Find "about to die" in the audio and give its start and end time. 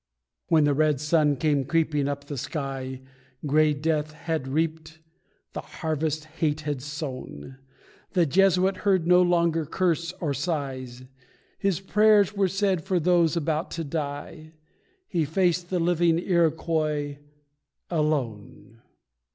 13.37-14.53